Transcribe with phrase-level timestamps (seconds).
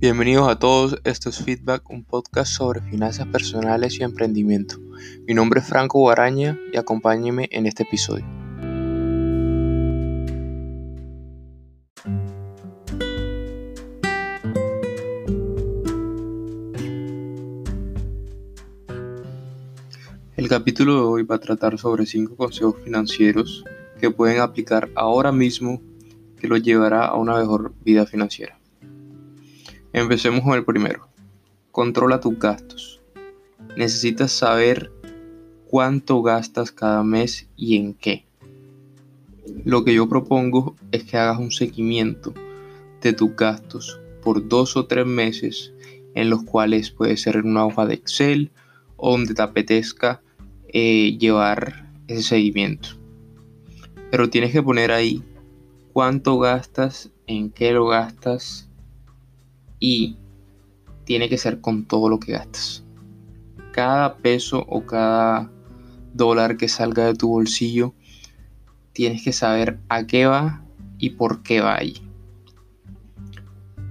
[0.00, 4.76] Bienvenidos a todos, esto es Feedback, un podcast sobre finanzas personales y emprendimiento.
[5.26, 8.24] Mi nombre es Franco Guaraña y acompáñeme en este episodio.
[20.34, 23.64] El capítulo de hoy va a tratar sobre 5 consejos financieros
[24.00, 25.82] que pueden aplicar ahora mismo
[26.40, 28.59] que los llevará a una mejor vida financiera.
[29.92, 31.08] Empecemos con el primero.
[31.72, 33.00] Controla tus gastos.
[33.76, 34.92] Necesitas saber
[35.66, 38.24] cuánto gastas cada mes y en qué.
[39.64, 42.32] Lo que yo propongo es que hagas un seguimiento
[43.00, 45.72] de tus gastos por dos o tres meses
[46.14, 48.52] en los cuales puede ser en una hoja de Excel
[48.96, 50.22] o donde te apetezca
[50.68, 52.90] eh, llevar ese seguimiento.
[54.12, 55.24] Pero tienes que poner ahí
[55.92, 58.69] cuánto gastas, en qué lo gastas
[59.80, 60.16] y
[61.04, 62.84] tiene que ser con todo lo que gastas.
[63.72, 65.50] Cada peso o cada
[66.14, 67.94] dólar que salga de tu bolsillo,
[68.92, 70.62] tienes que saber a qué va
[70.98, 71.94] y por qué va ahí.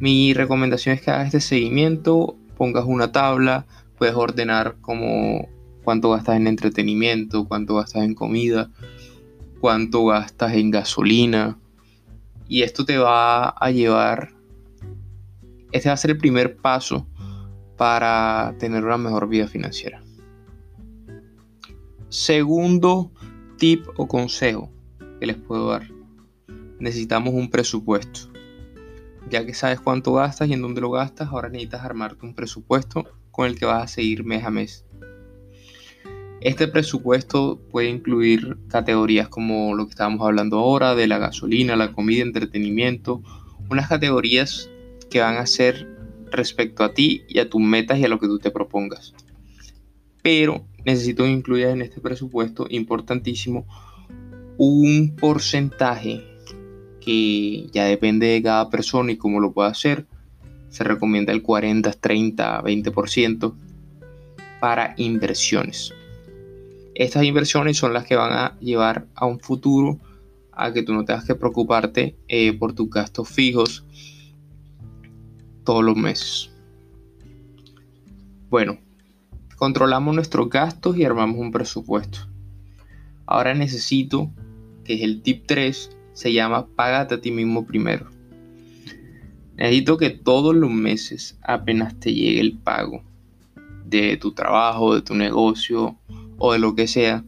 [0.00, 3.66] Mi recomendación es que hagas este seguimiento, pongas una tabla,
[3.98, 5.48] puedes ordenar como
[5.84, 8.70] cuánto gastas en entretenimiento, cuánto gastas en comida,
[9.60, 11.58] cuánto gastas en gasolina.
[12.48, 14.30] Y esto te va a llevar
[15.72, 17.06] este va a ser el primer paso
[17.76, 20.02] para tener una mejor vida financiera.
[22.08, 23.10] Segundo
[23.56, 24.70] tip o consejo
[25.18, 25.88] que les puedo dar.
[26.78, 28.30] Necesitamos un presupuesto.
[29.30, 33.06] Ya que sabes cuánto gastas y en dónde lo gastas, ahora necesitas armarte un presupuesto
[33.30, 34.84] con el que vas a seguir mes a mes.
[36.40, 41.92] Este presupuesto puede incluir categorías como lo que estábamos hablando ahora, de la gasolina, la
[41.92, 43.22] comida, entretenimiento,
[43.70, 44.68] unas categorías
[45.12, 45.86] que van a ser
[46.30, 49.12] respecto a ti y a tus metas y a lo que tú te propongas.
[50.22, 53.66] Pero necesito que incluyas en este presupuesto importantísimo
[54.56, 56.24] un porcentaje
[57.00, 60.06] que ya depende de cada persona y cómo lo pueda hacer.
[60.70, 63.54] Se recomienda el 40, 30, 20%
[64.60, 65.92] para inversiones.
[66.94, 69.98] Estas inversiones son las que van a llevar a un futuro
[70.52, 73.84] a que tú no tengas que preocuparte eh, por tus gastos fijos
[75.64, 76.50] todos los meses.
[78.50, 78.78] Bueno,
[79.56, 82.18] controlamos nuestros gastos y armamos un presupuesto.
[83.26, 84.30] Ahora necesito,
[84.84, 88.10] que es el tip 3, se llama Págate a ti mismo primero.
[89.56, 93.02] Necesito que todos los meses, apenas te llegue el pago
[93.86, 95.98] de tu trabajo, de tu negocio
[96.38, 97.24] o de lo que sea,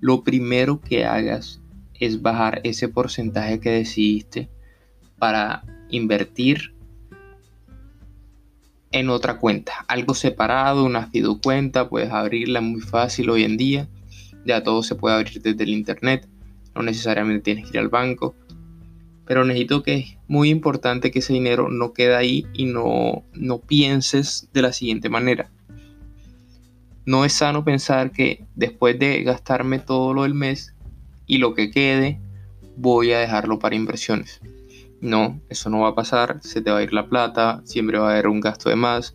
[0.00, 1.62] lo primero que hagas
[1.94, 4.50] es bajar ese porcentaje que decidiste
[5.18, 6.73] para invertir
[8.94, 11.10] en otra cuenta, algo separado, una
[11.42, 13.88] cuenta, puedes abrirla muy fácil hoy en día,
[14.46, 16.28] ya todo se puede abrir desde el internet,
[16.76, 18.36] no necesariamente tienes que ir al banco,
[19.26, 23.58] pero necesito que es muy importante que ese dinero no quede ahí y no, no
[23.58, 25.50] pienses de la siguiente manera.
[27.04, 30.72] No es sano pensar que después de gastarme todo lo del mes
[31.26, 32.20] y lo que quede,
[32.76, 34.40] voy a dejarlo para inversiones.
[35.04, 38.08] No, eso no va a pasar, se te va a ir la plata, siempre va
[38.08, 39.14] a haber un gasto de más.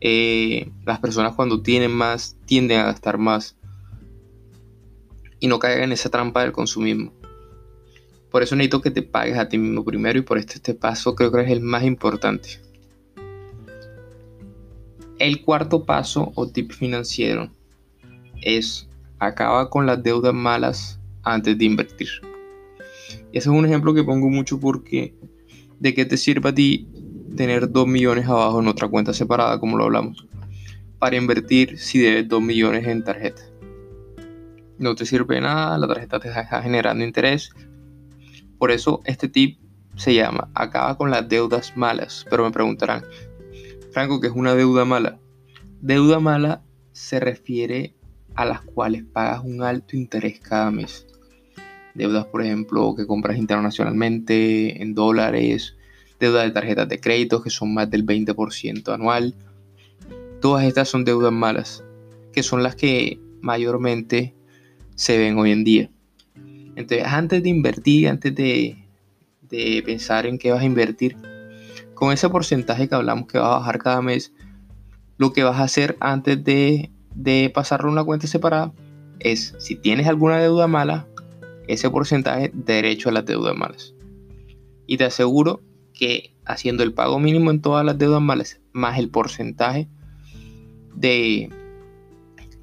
[0.00, 3.56] Eh, las personas cuando tienen más tienden a gastar más
[5.40, 7.12] y no caigan en esa trampa del consumismo.
[8.30, 11.16] Por eso necesito que te pagues a ti mismo primero y por este, este paso
[11.16, 12.60] creo que es el más importante.
[15.18, 17.50] El cuarto paso o tip financiero
[18.42, 18.88] es
[19.18, 22.33] acaba con las deudas malas antes de invertir.
[23.34, 25.12] Y ese es un ejemplo que pongo mucho porque
[25.80, 26.88] de qué te sirve a ti
[27.36, 30.24] tener 2 millones abajo en otra cuenta separada, como lo hablamos,
[31.00, 33.42] para invertir si debes 2 millones en tarjeta.
[34.78, 37.50] No te sirve nada, la tarjeta te está generando interés.
[38.56, 39.58] Por eso este tip
[39.96, 42.24] se llama acaba con las deudas malas.
[42.30, 43.02] Pero me preguntarán,
[43.90, 45.18] Franco, ¿qué es una deuda mala?
[45.80, 47.96] Deuda mala se refiere
[48.36, 51.08] a las cuales pagas un alto interés cada mes
[51.94, 55.76] deudas, por ejemplo, que compras internacionalmente en dólares,
[56.20, 59.34] deudas de tarjetas de crédito que son más del 20% anual.
[60.40, 61.84] Todas estas son deudas malas,
[62.32, 64.34] que son las que mayormente
[64.94, 65.90] se ven hoy en día.
[66.76, 68.76] Entonces, antes de invertir, antes de,
[69.84, 71.16] pensar en qué vas a invertir,
[71.94, 74.32] con ese porcentaje que hablamos que va a bajar cada mes,
[75.16, 78.72] lo que vas a hacer antes de, de pasarlo a una cuenta separada
[79.20, 81.06] es, si tienes alguna deuda mala,
[81.68, 83.94] ese porcentaje derecho a las deudas malas.
[84.86, 85.62] Y te aseguro
[85.92, 89.88] que haciendo el pago mínimo en todas las deudas malas, más el porcentaje
[90.94, 91.50] de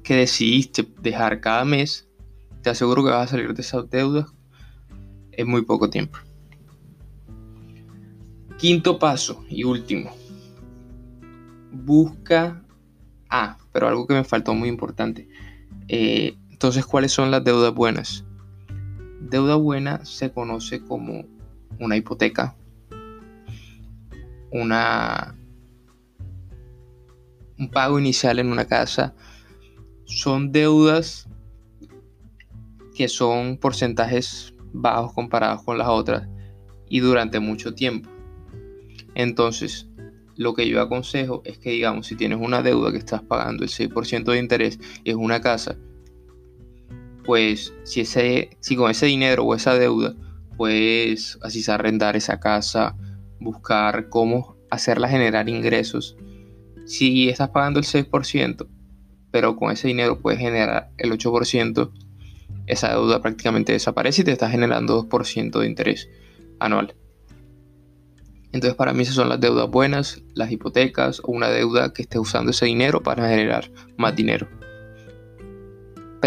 [0.02, 2.08] que decidiste dejar cada mes,
[2.62, 4.26] te aseguro que vas a salir de esas deudas
[5.32, 6.18] en muy poco tiempo.
[8.58, 10.14] Quinto paso y último.
[11.72, 12.62] Busca.
[13.28, 15.28] Ah, pero algo que me faltó muy importante.
[15.88, 18.24] Eh, entonces, ¿cuáles son las deudas buenas?
[19.30, 21.24] Deuda buena se conoce como
[21.78, 22.56] una hipoteca,
[24.50, 25.36] una,
[27.58, 29.14] un pago inicial en una casa.
[30.04, 31.28] Son deudas
[32.94, 36.28] que son porcentajes bajos comparados con las otras
[36.88, 38.10] y durante mucho tiempo.
[39.14, 39.88] Entonces,
[40.36, 43.70] lo que yo aconsejo es que, digamos, si tienes una deuda que estás pagando el
[43.70, 45.76] 6% de interés y es una casa,
[47.24, 50.14] pues si, ese, si con ese dinero o esa deuda
[50.56, 52.96] puedes así arrendar esa casa,
[53.40, 56.16] buscar cómo hacerla generar ingresos.
[56.86, 58.66] Si estás pagando el 6%,
[59.30, 61.90] pero con ese dinero puedes generar el 8%,
[62.66, 66.08] esa deuda prácticamente desaparece y te está generando 2% de interés
[66.58, 66.94] anual.
[68.52, 72.18] Entonces para mí esas son las deudas buenas, las hipotecas o una deuda que esté
[72.18, 74.46] usando ese dinero para generar más dinero.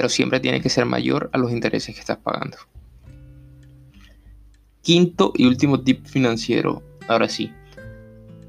[0.10, 2.57] Siempre tiene que ser mayor a los intereses que estás pagando.
[4.81, 7.52] Quinto y último tip financiero, ahora sí,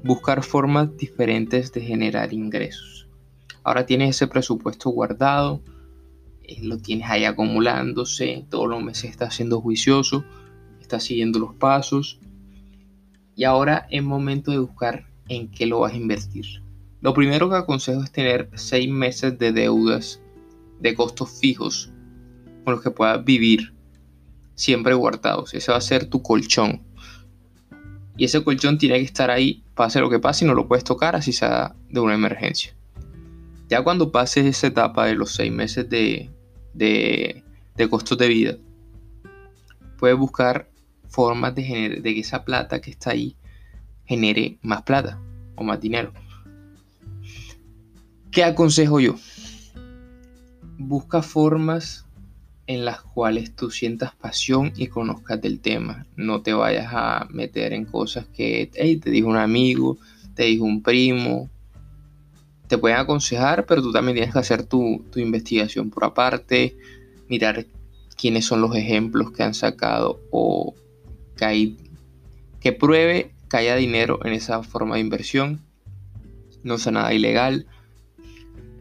[0.03, 3.07] buscar formas diferentes de generar ingresos.
[3.63, 5.61] Ahora tienes ese presupuesto guardado,
[6.43, 10.23] eh, lo tienes ahí acumulándose, todos los meses estás siendo juicioso,
[10.79, 12.19] estás siguiendo los pasos
[13.35, 16.45] y ahora es momento de buscar en qué lo vas a invertir.
[17.01, 20.21] Lo primero que aconsejo es tener seis meses de deudas
[20.79, 21.91] de costos fijos
[22.63, 23.73] con los que puedas vivir
[24.55, 25.53] siempre guardados.
[25.53, 26.83] Ese va a ser tu colchón.
[28.17, 30.83] Y ese colchón tiene que estar ahí, pase lo que pase, y no lo puedes
[30.83, 32.75] tocar así sea de una emergencia.
[33.69, 36.31] Ya cuando pases esa etapa de los seis meses de,
[36.73, 37.43] de,
[37.75, 38.57] de costos de vida,
[39.99, 40.69] puedes buscar
[41.09, 43.35] formas de, de que esa plata que está ahí
[44.05, 45.21] genere más plata
[45.55, 46.13] o más dinero.
[48.31, 49.15] ¿Qué aconsejo yo?
[50.77, 52.07] Busca formas
[52.67, 56.05] en las cuales tú sientas pasión y conozcas del tema.
[56.17, 59.97] No te vayas a meter en cosas que te dijo un amigo,
[60.35, 61.49] te dijo un primo.
[62.67, 66.75] Te pueden aconsejar, pero tú también tienes que hacer tu, investigación por aparte,
[67.29, 67.65] mirar
[68.17, 70.75] quiénes son los ejemplos que han sacado o
[71.37, 71.75] que,
[72.59, 75.61] que pruebe que haya dinero en esa forma de inversión.
[76.63, 77.65] No sea nada ilegal.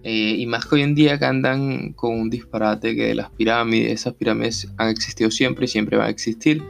[0.09, 3.91] Eh, y más que hoy en día que andan con un disparate que las pirámides,
[3.91, 6.63] esas pirámides han existido siempre y siempre van a existir.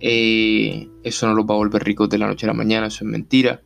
[0.00, 3.04] Eh, eso no los va a volver ricos de la noche a la mañana, eso
[3.04, 3.62] es mentira.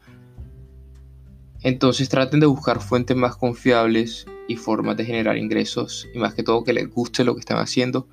[1.63, 6.43] Entonces traten de buscar fuentes más confiables y formas de generar ingresos y más que
[6.43, 8.07] todo que les guste lo que están haciendo,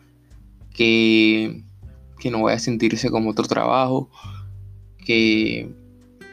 [0.74, 1.66] que
[2.18, 4.10] que no vaya a sentirse como otro trabajo,
[5.06, 5.70] que,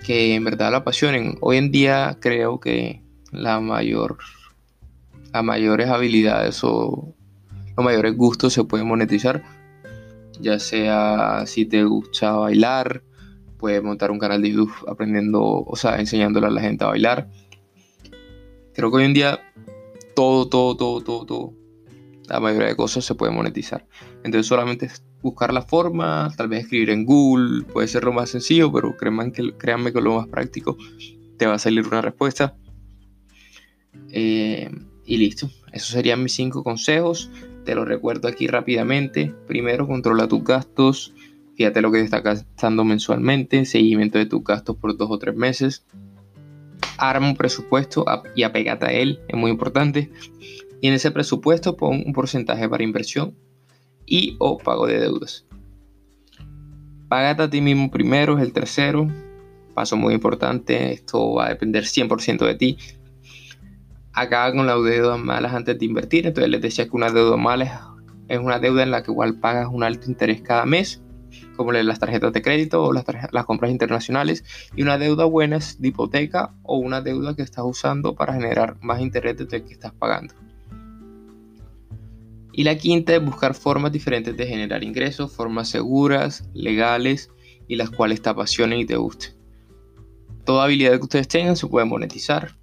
[0.07, 1.39] que en verdad la apasionen.
[1.41, 3.03] Hoy en día creo que
[3.33, 4.19] la mayor,
[5.33, 7.15] las mayores habilidades o
[7.77, 9.43] los mayores gustos se pueden monetizar,
[10.41, 13.03] ya sea si te gusta bailar,
[13.59, 17.31] puedes montar un canal de YouTube aprendiendo, o sea, enseñándole a la gente a bailar.
[18.75, 19.41] Creo que hoy en día
[20.15, 21.53] todo, todo, todo, todo, todo,
[22.29, 23.87] la mayoría de cosas se puede monetizar.
[24.25, 24.91] Entonces solamente
[25.23, 29.33] buscar la forma, tal vez escribir en Google, puede ser lo más sencillo, pero créanme
[29.33, 30.77] que, créanme que lo más práctico
[31.39, 32.57] te va a salir una respuesta.
[34.13, 34.71] Eh,
[35.05, 37.31] y listo, esos serían mis cinco consejos.
[37.65, 39.35] Te lo recuerdo aquí rápidamente.
[39.47, 41.13] Primero, controla tus gastos.
[41.57, 43.65] Fíjate lo que te está gastando mensualmente.
[43.65, 45.85] Seguimiento de tus gastos por dos o tres meses.
[46.99, 48.05] Arma un presupuesto
[48.37, 49.21] y apégate a él.
[49.29, 50.11] Es muy importante.
[50.81, 53.35] Y en ese presupuesto pon un porcentaje para inversión
[54.07, 55.47] y o pago de deudas.
[57.09, 59.07] Págate a ti mismo primero, es el tercero.
[59.75, 62.79] Paso muy importante, esto va a depender 100% de ti.
[64.15, 66.27] Acaba con las deudas malas antes de invertir.
[66.27, 67.95] Entonces les decía que una deuda mala
[68.29, 71.03] es una deuda en la que igual pagas un alto interés cada mes,
[71.57, 74.45] como las tarjetas de crédito o las, las compras internacionales.
[74.77, 78.77] Y una deuda buena es de hipoteca o una deuda que estás usando para generar
[78.81, 80.35] más interés del que estás pagando.
[82.53, 87.31] Y la quinta es buscar formas diferentes de generar ingresos, formas seguras, legales
[87.67, 89.33] y las cuales te apasionen y te gusten.
[90.45, 92.55] Toda habilidad que ustedes tengan se puede monetizar.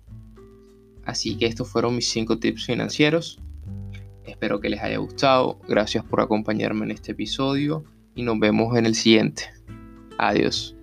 [1.10, 3.40] Así que estos fueron mis 5 tips financieros.
[4.26, 5.60] Espero que les haya gustado.
[5.68, 9.50] Gracias por acompañarme en este episodio y nos vemos en el siguiente.
[10.20, 10.76] Adiós.